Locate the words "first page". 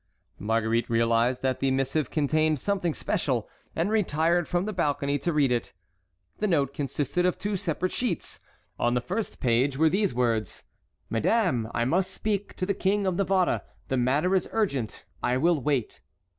8.99-9.77